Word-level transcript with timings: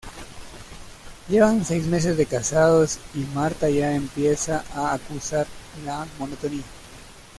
Llevan 1.29 1.63
seis 1.63 1.85
meses 1.85 2.27
casados 2.27 2.97
y 3.13 3.19
Marta 3.35 3.69
ya 3.69 3.93
empieza 3.93 4.63
a 4.73 4.95
acusar 4.95 5.45
la 5.85 6.07
monotonía. 6.17 6.63